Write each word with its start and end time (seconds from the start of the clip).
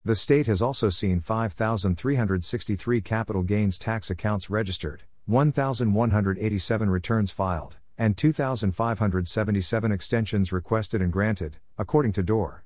The 0.04 0.14
state 0.14 0.46
has 0.48 0.60
also 0.60 0.90
seen 0.90 1.20
5,363 1.20 3.00
capital 3.00 3.42
gains 3.42 3.78
tax 3.78 4.10
accounts 4.10 4.50
registered, 4.50 5.04
1,187 5.24 6.90
returns 6.90 7.32
filed, 7.32 7.78
and 7.98 8.16
2,577 8.16 9.92
extensions 9.92 10.52
requested 10.52 11.00
and 11.00 11.12
granted, 11.12 11.56
according 11.78 12.12
to 12.12 12.22
DOOR. 12.22 12.64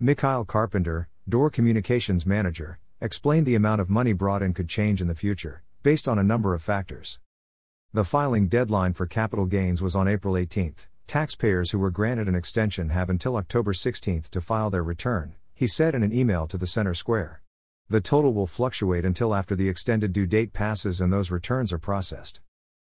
Mikhail 0.00 0.44
Carpenter, 0.44 1.08
DOOR 1.28 1.50
Communications 1.50 2.24
Manager, 2.24 2.78
explained 3.00 3.46
the 3.46 3.54
amount 3.54 3.80
of 3.80 3.88
money 3.88 4.12
brought 4.12 4.42
in 4.42 4.54
could 4.54 4.68
change 4.68 5.00
in 5.00 5.08
the 5.08 5.14
future, 5.14 5.62
based 5.82 6.08
on 6.08 6.18
a 6.18 6.24
number 6.24 6.54
of 6.54 6.62
factors. 6.62 7.20
The 7.92 8.04
filing 8.04 8.48
deadline 8.48 8.92
for 8.92 9.06
capital 9.06 9.46
gains 9.46 9.80
was 9.80 9.96
on 9.96 10.08
April 10.08 10.36
18. 10.36 10.74
Taxpayers 11.06 11.70
who 11.70 11.78
were 11.78 11.90
granted 11.90 12.28
an 12.28 12.34
extension 12.34 12.90
have 12.90 13.08
until 13.08 13.36
October 13.36 13.72
16 13.72 14.24
to 14.30 14.40
file 14.40 14.70
their 14.70 14.82
return, 14.82 15.34
he 15.54 15.66
said 15.66 15.94
in 15.94 16.02
an 16.02 16.12
email 16.12 16.46
to 16.46 16.58
the 16.58 16.66
Center 16.66 16.94
Square. 16.94 17.42
The 17.88 18.02
total 18.02 18.34
will 18.34 18.46
fluctuate 18.46 19.06
until 19.06 19.34
after 19.34 19.56
the 19.56 19.68
extended 19.68 20.12
due 20.12 20.26
date 20.26 20.52
passes 20.52 21.00
and 21.00 21.10
those 21.10 21.30
returns 21.30 21.72
are 21.72 21.78
processed. 21.78 22.40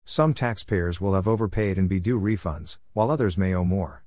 Some 0.06 0.34
taxpayers 0.34 1.00
will 1.00 1.14
have 1.14 1.26
overpaid 1.26 1.78
and 1.78 1.88
be 1.88 1.98
due 1.98 2.20
refunds, 2.20 2.76
while 2.92 3.10
others 3.10 3.38
may 3.38 3.54
owe 3.54 3.64
more. 3.64 4.04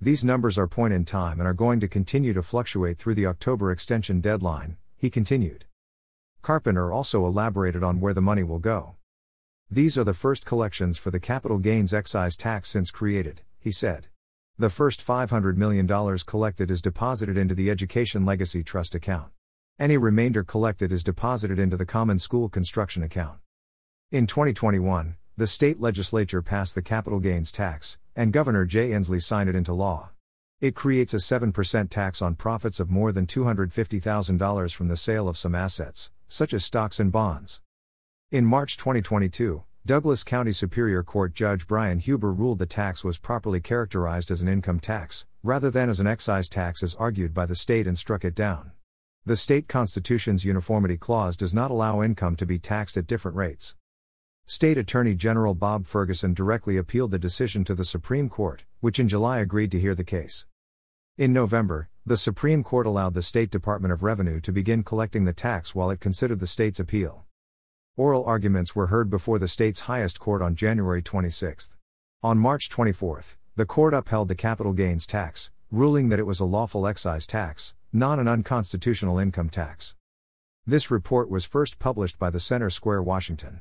These 0.00 0.24
numbers 0.24 0.56
are 0.56 0.66
point 0.66 0.94
in 0.94 1.04
time 1.04 1.38
and 1.38 1.46
are 1.46 1.52
going 1.52 1.80
to 1.80 1.88
continue 1.88 2.32
to 2.32 2.42
fluctuate 2.42 2.96
through 2.96 3.14
the 3.14 3.26
October 3.26 3.70
extension 3.70 4.22
deadline, 4.22 4.78
he 4.96 5.10
continued. 5.10 5.66
Carpenter 6.40 6.90
also 6.90 7.26
elaborated 7.26 7.82
on 7.82 8.00
where 8.00 8.14
the 8.14 8.22
money 8.22 8.42
will 8.42 8.58
go. 8.58 8.96
These 9.70 9.98
are 9.98 10.04
the 10.04 10.14
first 10.14 10.46
collections 10.46 10.96
for 10.96 11.10
the 11.10 11.20
capital 11.20 11.58
gains 11.58 11.92
excise 11.92 12.34
tax 12.34 12.70
since 12.70 12.90
created, 12.90 13.42
he 13.58 13.70
said. 13.70 14.06
The 14.56 14.70
first 14.70 15.06
$500 15.06 15.56
million 15.56 15.86
collected 16.26 16.70
is 16.70 16.80
deposited 16.80 17.36
into 17.36 17.54
the 17.54 17.70
Education 17.70 18.24
Legacy 18.24 18.64
Trust 18.64 18.94
account. 18.94 19.30
Any 19.78 19.98
remainder 19.98 20.42
collected 20.42 20.90
is 20.90 21.04
deposited 21.04 21.58
into 21.58 21.76
the 21.76 21.84
Common 21.84 22.18
School 22.18 22.48
Construction 22.48 23.02
account. 23.02 23.40
In 24.10 24.26
2021, 24.26 25.16
the 25.36 25.46
state 25.46 25.80
legislature 25.80 26.40
passed 26.40 26.74
the 26.74 26.80
capital 26.80 27.20
gains 27.20 27.52
tax, 27.52 27.98
and 28.16 28.32
Governor 28.32 28.64
Jay 28.64 28.88
Inslee 28.92 29.22
signed 29.22 29.50
it 29.50 29.54
into 29.54 29.74
law. 29.74 30.12
It 30.62 30.74
creates 30.74 31.12
a 31.12 31.18
7% 31.18 31.90
tax 31.90 32.22
on 32.22 32.34
profits 32.34 32.80
of 32.80 32.88
more 32.88 33.12
than 33.12 33.26
$250,000 33.26 34.74
from 34.74 34.88
the 34.88 34.96
sale 34.96 35.28
of 35.28 35.36
some 35.36 35.54
assets, 35.54 36.10
such 36.26 36.54
as 36.54 36.64
stocks 36.64 36.98
and 36.98 37.12
bonds. 37.12 37.60
In 38.30 38.46
March 38.46 38.78
2022, 38.78 39.64
Douglas 39.84 40.24
County 40.24 40.52
Superior 40.52 41.02
Court 41.02 41.34
Judge 41.34 41.66
Brian 41.66 41.98
Huber 41.98 42.32
ruled 42.32 42.60
the 42.60 42.64
tax 42.64 43.04
was 43.04 43.18
properly 43.18 43.60
characterized 43.60 44.30
as 44.30 44.40
an 44.40 44.48
income 44.48 44.80
tax, 44.80 45.26
rather 45.42 45.70
than 45.70 45.90
as 45.90 46.00
an 46.00 46.06
excise 46.06 46.48
tax 46.48 46.82
as 46.82 46.94
argued 46.94 47.34
by 47.34 47.44
the 47.44 47.54
state 47.54 47.86
and 47.86 47.98
struck 47.98 48.24
it 48.24 48.34
down. 48.34 48.72
The 49.26 49.36
state 49.36 49.68
constitution's 49.68 50.46
uniformity 50.46 50.96
clause 50.96 51.36
does 51.36 51.52
not 51.52 51.70
allow 51.70 52.00
income 52.00 52.36
to 52.36 52.46
be 52.46 52.58
taxed 52.58 52.96
at 52.96 53.06
different 53.06 53.36
rates. 53.36 53.74
State 54.50 54.78
Attorney 54.78 55.14
General 55.14 55.52
Bob 55.52 55.84
Ferguson 55.84 56.32
directly 56.32 56.78
appealed 56.78 57.10
the 57.10 57.18
decision 57.18 57.64
to 57.64 57.74
the 57.74 57.84
Supreme 57.84 58.30
Court, 58.30 58.64
which 58.80 58.98
in 58.98 59.06
July 59.06 59.40
agreed 59.40 59.70
to 59.72 59.78
hear 59.78 59.94
the 59.94 60.02
case. 60.02 60.46
In 61.18 61.34
November, 61.34 61.90
the 62.06 62.16
Supreme 62.16 62.64
Court 62.64 62.86
allowed 62.86 63.12
the 63.12 63.20
State 63.20 63.50
Department 63.50 63.92
of 63.92 64.02
Revenue 64.02 64.40
to 64.40 64.50
begin 64.50 64.82
collecting 64.82 65.26
the 65.26 65.34
tax 65.34 65.74
while 65.74 65.90
it 65.90 66.00
considered 66.00 66.40
the 66.40 66.46
state's 66.46 66.80
appeal. 66.80 67.26
Oral 67.98 68.24
arguments 68.24 68.74
were 68.74 68.86
heard 68.86 69.10
before 69.10 69.38
the 69.38 69.48
state's 69.48 69.80
highest 69.80 70.18
court 70.18 70.40
on 70.40 70.54
January 70.54 71.02
26. 71.02 71.68
On 72.22 72.38
March 72.38 72.70
24, 72.70 73.22
the 73.54 73.66
court 73.66 73.92
upheld 73.92 74.28
the 74.28 74.34
capital 74.34 74.72
gains 74.72 75.06
tax, 75.06 75.50
ruling 75.70 76.08
that 76.08 76.18
it 76.18 76.26
was 76.26 76.40
a 76.40 76.46
lawful 76.46 76.86
excise 76.86 77.26
tax, 77.26 77.74
not 77.92 78.18
an 78.18 78.26
unconstitutional 78.26 79.18
income 79.18 79.50
tax. 79.50 79.94
This 80.66 80.90
report 80.90 81.28
was 81.28 81.44
first 81.44 81.78
published 81.78 82.18
by 82.18 82.30
the 82.30 82.40
Center 82.40 82.70
Square, 82.70 83.02
Washington. 83.02 83.60